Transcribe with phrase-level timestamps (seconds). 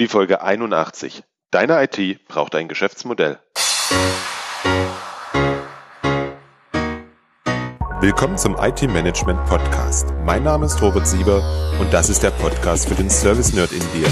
[0.00, 1.24] Die Folge 81.
[1.50, 3.38] Deine IT braucht ein Geschäftsmodell.
[8.00, 10.08] Willkommen zum IT Management Podcast.
[10.24, 11.42] Mein Name ist Robert Sieber
[11.78, 14.08] und das ist der Podcast für den Service Nerd in dir.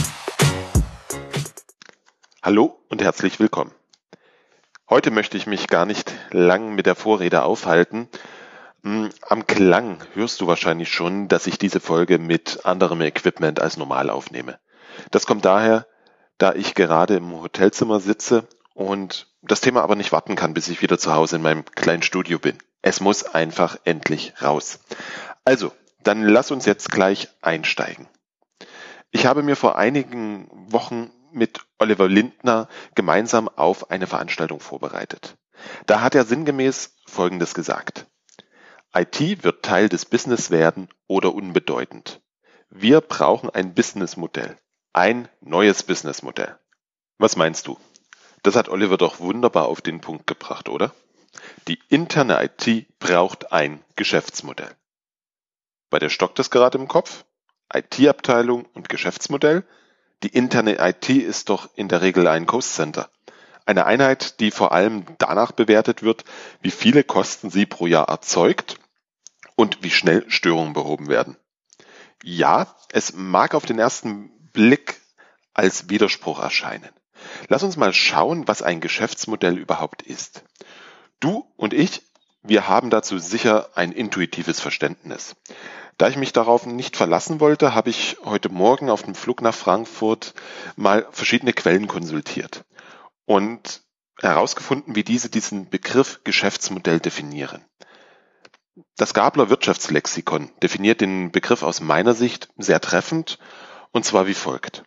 [2.43, 3.73] Hallo und herzlich willkommen.
[4.91, 8.11] Heute möchte ich mich gar nicht lang mit der Vorrede aufhalten.
[8.83, 13.79] Hm, am Klang hörst du wahrscheinlich schon, dass ich diese Folge mit anderem Equipment als
[13.79, 14.59] normal aufnehme.
[15.10, 15.87] Das kommt daher,
[16.38, 20.82] da ich gerade im Hotelzimmer sitze und das Thema aber nicht warten kann, bis ich
[20.82, 22.59] wieder zu Hause in meinem kleinen Studio bin.
[22.82, 24.80] Es muss einfach endlich raus.
[25.45, 28.09] Also, dann lass uns jetzt gleich einsteigen.
[29.10, 35.37] Ich habe mir vor einigen Wochen mit Oliver Lindner gemeinsam auf eine Veranstaltung vorbereitet.
[35.87, 38.06] Da hat er sinngemäß Folgendes gesagt.
[38.95, 42.20] IT wird Teil des Business werden oder unbedeutend.
[42.70, 44.56] Wir brauchen ein Businessmodell.
[44.92, 46.59] Ein neues Businessmodell.
[47.19, 47.79] Was meinst du?
[48.42, 50.95] Das hat Oliver doch wunderbar auf den Punkt gebracht, oder?
[51.66, 54.71] Die interne IT braucht ein Geschäftsmodell.
[55.90, 57.24] Bei der stockt es gerade im Kopf.
[57.73, 59.65] IT-Abteilung und Geschäftsmodell.
[60.23, 63.10] Die interne IT ist doch in der Regel ein Cost Center.
[63.66, 66.25] Eine Einheit, die vor allem danach bewertet wird,
[66.62, 68.81] wie viele Kosten sie pro Jahr erzeugt
[69.55, 71.37] und wie schnell Störungen behoben werden.
[72.23, 75.01] Ja, es mag auf den ersten Blick
[75.55, 76.91] als Widerspruch erscheinen.
[77.49, 80.45] Lass uns mal schauen, was ein Geschäftsmodell überhaupt ist.
[81.21, 82.03] Du und ich,
[82.43, 85.35] wir haben dazu sicher ein intuitives Verständnis.
[85.97, 89.55] Da ich mich darauf nicht verlassen wollte, habe ich heute Morgen auf dem Flug nach
[89.55, 90.35] Frankfurt
[90.77, 92.65] mal verschiedene Quellen konsultiert
[93.27, 93.83] und
[94.21, 97.65] herausgefunden, wie diese diesen Begriff Geschäftsmodell definieren.
[98.97, 103.39] Das Gabler Wirtschaftslexikon definiert den Begriff aus meiner Sicht sehr treffend
[103.92, 104.84] und zwar wie folgt.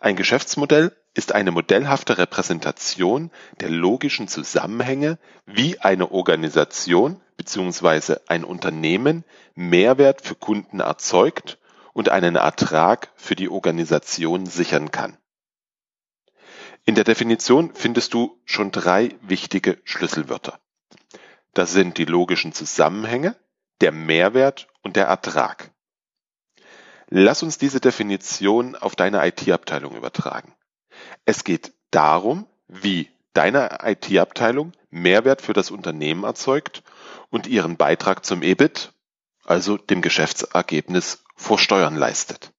[0.00, 8.16] Ein Geschäftsmodell ist eine modellhafte Repräsentation der logischen Zusammenhänge, wie eine Organisation bzw.
[8.28, 9.24] ein Unternehmen
[9.54, 11.58] Mehrwert für Kunden erzeugt
[11.92, 15.16] und einen Ertrag für die Organisation sichern kann.
[16.86, 20.58] In der Definition findest du schon drei wichtige Schlüsselwörter.
[21.52, 23.36] Das sind die logischen Zusammenhänge,
[23.80, 25.72] der Mehrwert und der Ertrag.
[27.10, 30.54] Lass uns diese Definition auf deine IT-Abteilung übertragen.
[31.24, 36.84] Es geht darum, wie deine IT-Abteilung Mehrwert für das Unternehmen erzeugt
[37.28, 38.92] und ihren Beitrag zum EBIT,
[39.44, 42.52] also dem Geschäftsergebnis, vor Steuern leistet.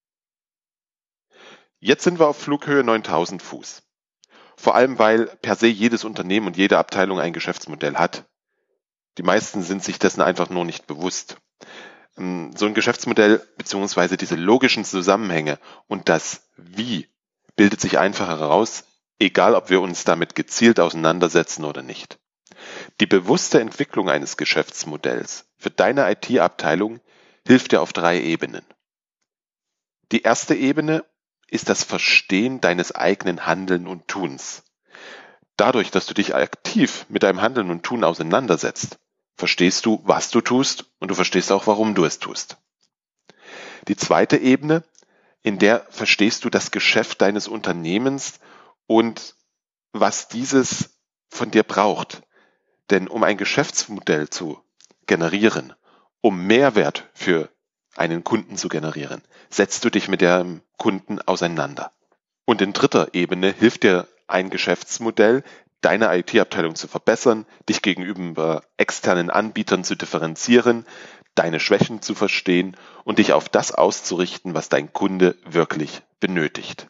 [1.80, 3.84] Jetzt sind wir auf Flughöhe 9000 Fuß.
[4.58, 8.26] Vor allem, weil per se jedes Unternehmen und jede Abteilung ein Geschäftsmodell hat.
[9.18, 11.38] Die meisten sind sich dessen einfach nur nicht bewusst.
[12.18, 17.08] Ähm, so ein Geschäftsmodell beziehungsweise diese logischen Zusammenhänge und das Wie
[17.56, 18.84] bildet sich einfach heraus,
[19.20, 22.20] egal ob wir uns damit gezielt auseinandersetzen oder nicht.
[23.00, 27.00] Die bewusste Entwicklung eines Geschäftsmodells für deine IT-Abteilung
[27.46, 28.66] hilft dir auf drei Ebenen.
[30.12, 31.06] Die erste Ebene
[31.50, 34.64] ist das Verstehen deines eigenen Handeln und Tuns.
[35.58, 39.00] Dadurch, dass du dich aktiv mit deinem Handeln und Tun auseinandersetzt,
[39.36, 42.58] verstehst du, was du tust und du verstehst auch, warum du es tust.
[43.88, 44.84] Die zweite Ebene,
[45.42, 48.40] in der verstehst du das Geschäft deines Unternehmens
[48.86, 49.36] und
[49.92, 50.98] was dieses
[51.30, 52.22] von dir braucht.
[52.90, 54.62] Denn um ein Geschäftsmodell zu
[55.08, 55.74] generieren,
[56.22, 57.50] um Mehrwert für
[57.96, 61.92] einen Kunden zu generieren, setzt du dich mit dem Kunden auseinander.
[62.46, 65.44] Und in dritter Ebene hilft dir ein Geschäftsmodell,
[65.82, 70.86] deine IT-Abteilung zu verbessern, dich gegenüber externen Anbietern zu differenzieren,
[71.36, 76.88] deine Schwächen zu verstehen und dich auf das auszurichten, was dein Kunde wirklich benötigt.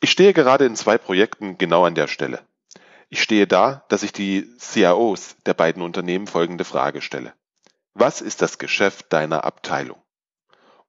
[0.00, 2.40] Ich stehe gerade in zwei Projekten genau an der Stelle.
[3.08, 7.32] Ich stehe da, dass ich die CIOs der beiden Unternehmen folgende Frage stelle.
[7.94, 10.02] Was ist das Geschäft deiner Abteilung?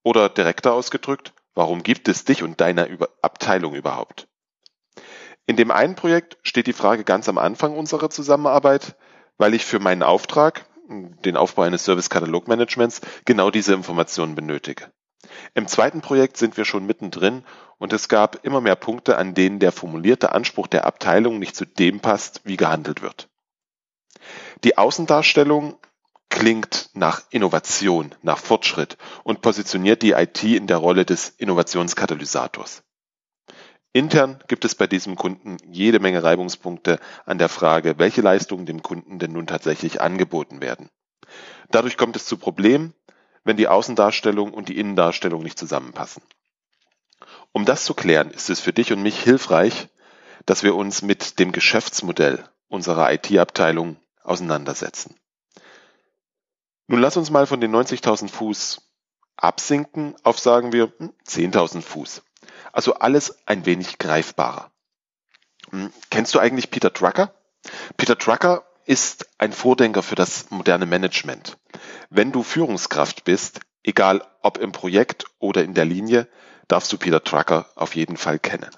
[0.04, 4.27] Oder direkter ausgedrückt, warum gibt es dich und deine Abteilung überhaupt?
[5.48, 8.96] In dem einen Projekt steht die Frage ganz am Anfang unserer Zusammenarbeit,
[9.38, 14.92] weil ich für meinen Auftrag, den Aufbau eines Service-Katalog-Managements, genau diese Informationen benötige.
[15.54, 17.44] Im zweiten Projekt sind wir schon mittendrin
[17.78, 21.66] und es gab immer mehr Punkte, an denen der formulierte Anspruch der Abteilung nicht zu
[21.66, 23.30] dem passt, wie gehandelt wird.
[24.64, 25.78] Die Außendarstellung
[26.30, 32.84] klingt nach Innovation, nach Fortschritt und positioniert die IT in der Rolle des Innovationskatalysators.
[33.94, 38.84] Intern gibt es bei diesem Kunden jede Menge Reibungspunkte an der Frage, welche Leistungen dem
[38.84, 40.90] Kunden denn nun tatsächlich angeboten werden.
[41.72, 42.94] Dadurch kommt es zu Problemen,
[43.44, 46.22] wenn die Außendarstellung und die Innendarstellung nicht zusammenpassen.
[47.52, 49.88] Um das zu klären, ist es für dich und mich hilfreich,
[50.46, 55.16] dass wir uns mit dem Geschäftsmodell unserer IT-Abteilung auseinandersetzen.
[56.88, 58.82] Nun lass uns mal von den 90.000 Fuß
[59.36, 60.92] absinken auf, sagen wir,
[61.26, 62.22] 10.000 hm, Fuß.
[62.72, 64.72] Also alles ein wenig greifbarer.
[65.72, 67.34] Hm, kennst du eigentlich Peter Drucker?
[67.98, 71.58] Peter Drucker ist ein Vordenker für das moderne Management.
[72.10, 76.28] Wenn du Führungskraft bist, egal ob im Projekt oder in der Linie,
[76.68, 78.72] darfst du Peter Drucker auf jeden Fall kennen.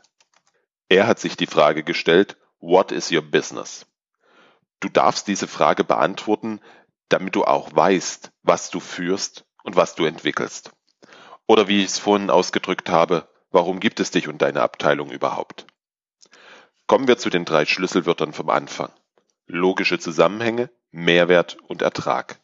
[0.88, 3.86] Er hat sich die Frage gestellt, what is your business?
[4.80, 6.60] Du darfst diese Frage beantworten,
[7.10, 10.72] damit du auch weißt, was du führst und was du entwickelst.
[11.48, 15.66] Oder wie ich es vorhin ausgedrückt habe, warum gibt es dich und deine Abteilung überhaupt?
[16.88, 18.92] Kommen wir zu den drei Schlüsselwörtern vom Anfang.
[19.46, 22.40] Logische Zusammenhänge, Mehrwert und Ertrag.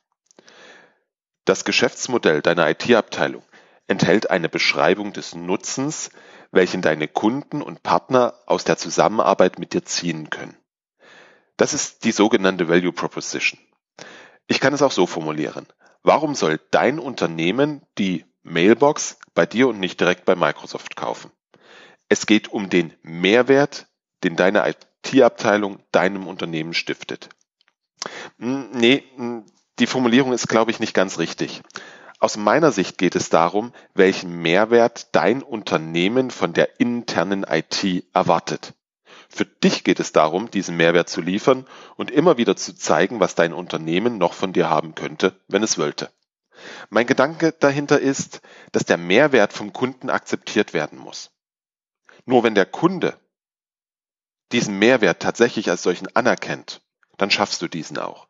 [1.46, 3.44] Das Geschäftsmodell deiner IT-Abteilung
[3.88, 6.10] enthält eine Beschreibung des Nutzens,
[6.52, 10.58] welchen deine Kunden und Partner aus der Zusammenarbeit mit dir ziehen können.
[11.58, 13.60] Das ist die sogenannte Value Proposition.
[14.48, 15.68] Ich kann es auch so formulieren.
[16.04, 21.32] Warum soll dein Unternehmen die Mailbox bei dir und nicht direkt bei Microsoft kaufen?
[22.10, 23.88] Es geht um den Mehrwert,
[24.24, 27.30] den deine IT-Abteilung deinem Unternehmen stiftet.
[28.38, 29.46] Hm, nee, hm,
[29.80, 31.64] die Formulierung ist, glaube ich, nicht ganz richtig.
[32.20, 38.74] Aus meiner Sicht geht es darum, welchen Mehrwert dein Unternehmen von der internen IT erwartet.
[39.28, 41.66] Für dich geht es darum, diesen Mehrwert zu liefern
[41.98, 45.78] und immer wieder zu zeigen, was dein Unternehmen noch von dir haben könnte, wenn es
[45.78, 46.10] wollte.
[46.90, 48.42] Mein Gedanke dahinter ist,
[48.72, 51.32] dass der Mehrwert vom Kunden akzeptiert werden muss.
[52.26, 53.20] Nur wenn der Kunde
[54.52, 56.82] diesen Mehrwert tatsächlich als solchen anerkennt,
[57.18, 58.28] dann schaffst du diesen auch.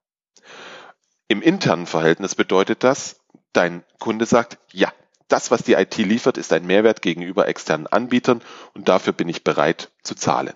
[1.27, 3.19] Im internen Verhältnis bedeutet das,
[3.53, 4.93] dein Kunde sagt, ja,
[5.27, 8.41] das, was die IT liefert, ist ein Mehrwert gegenüber externen Anbietern
[8.73, 10.53] und dafür bin ich bereit zu zahlen.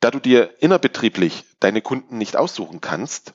[0.00, 3.32] Da du dir innerbetrieblich deine Kunden nicht aussuchen kannst,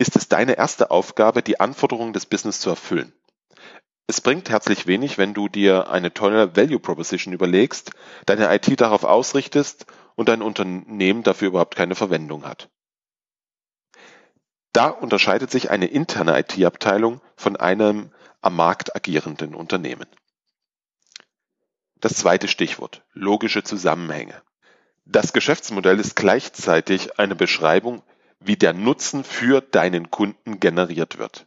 [0.00, 3.12] ist es deine erste Aufgabe, die Anforderungen des Business zu erfüllen.
[4.06, 7.90] Es bringt herzlich wenig, wenn du dir eine tolle Value Proposition überlegst,
[8.24, 12.70] deine IT darauf ausrichtest und dein Unternehmen dafür überhaupt keine Verwendung hat.
[14.72, 18.10] Da unterscheidet sich eine interne IT-Abteilung von einem
[18.40, 20.06] am Markt agierenden Unternehmen.
[21.96, 24.40] Das zweite Stichwort, logische Zusammenhänge.
[25.04, 28.02] Das Geschäftsmodell ist gleichzeitig eine Beschreibung,
[28.40, 31.46] wie der Nutzen für deinen Kunden generiert wird.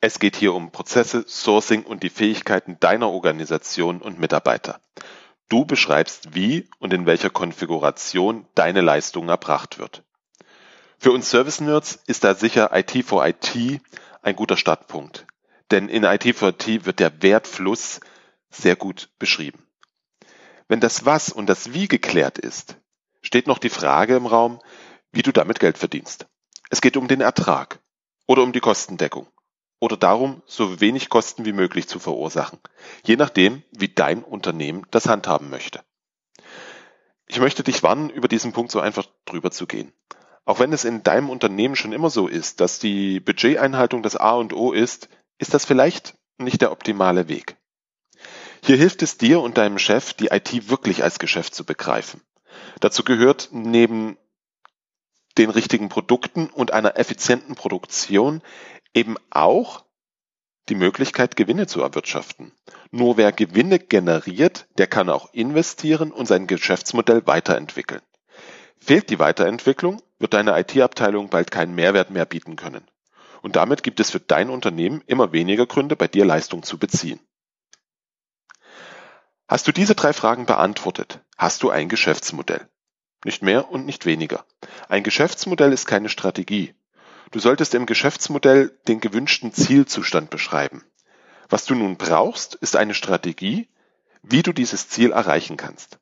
[0.00, 4.80] Es geht hier um Prozesse, Sourcing und die Fähigkeiten deiner Organisation und Mitarbeiter.
[5.48, 10.04] Du beschreibst, wie und in welcher Konfiguration deine Leistung erbracht wird.
[10.98, 13.80] Für uns Service-Nerds ist da sicher IT for IT
[14.22, 15.26] ein guter Startpunkt.
[15.70, 18.00] Denn in IT for IT wird der Wertfluss
[18.50, 19.66] sehr gut beschrieben.
[20.68, 22.76] Wenn das Was und das Wie geklärt ist,
[23.22, 24.60] steht noch die Frage im Raum,
[25.18, 26.28] wie du damit Geld verdienst.
[26.70, 27.80] Es geht um den Ertrag
[28.28, 29.26] oder um die Kostendeckung
[29.80, 32.60] oder darum, so wenig Kosten wie möglich zu verursachen,
[33.02, 35.82] je nachdem, wie dein Unternehmen das handhaben möchte.
[37.26, 39.92] Ich möchte dich warnen, über diesen Punkt so einfach drüber zu gehen.
[40.44, 44.34] Auch wenn es in deinem Unternehmen schon immer so ist, dass die Budgeteinhaltung das A
[44.34, 47.56] und O ist, ist das vielleicht nicht der optimale Weg.
[48.62, 52.20] Hier hilft es dir und deinem Chef, die IT wirklich als Geschäft zu begreifen.
[52.78, 54.16] Dazu gehört neben
[55.38, 58.42] den richtigen Produkten und einer effizienten Produktion
[58.92, 59.84] eben auch
[60.68, 62.52] die Möglichkeit, Gewinne zu erwirtschaften.
[62.90, 68.02] Nur wer Gewinne generiert, der kann auch investieren und sein Geschäftsmodell weiterentwickeln.
[68.78, 72.86] Fehlt die Weiterentwicklung, wird deine IT-Abteilung bald keinen Mehrwert mehr bieten können.
[73.42, 77.20] Und damit gibt es für dein Unternehmen immer weniger Gründe, bei dir Leistung zu beziehen.
[79.46, 82.68] Hast du diese drei Fragen beantwortet, hast du ein Geschäftsmodell.
[83.24, 84.44] Nicht mehr und nicht weniger.
[84.88, 86.74] Ein Geschäftsmodell ist keine Strategie.
[87.30, 90.84] Du solltest im Geschäftsmodell den gewünschten Zielzustand beschreiben.
[91.48, 93.68] Was du nun brauchst, ist eine Strategie,
[94.22, 95.98] wie du dieses Ziel erreichen kannst.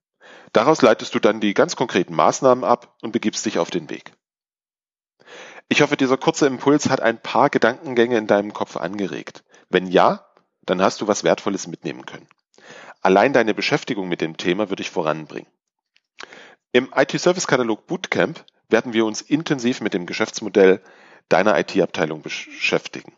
[0.53, 4.13] Daraus leitest du dann die ganz konkreten Maßnahmen ab und begibst dich auf den Weg.
[5.69, 9.43] Ich hoffe, dieser kurze Impuls hat ein paar Gedankengänge in deinem Kopf angeregt.
[9.69, 10.27] Wenn ja,
[10.65, 12.29] dann hast du was Wertvolles mitnehmen können.
[13.01, 15.49] Allein deine Beschäftigung mit dem Thema würde ich voranbringen.
[16.77, 20.83] Im IT-Service-Katalog Bootcamp werden wir uns intensiv mit dem Geschäftsmodell
[21.31, 23.15] deiner IT-Abteilung beschäftigen.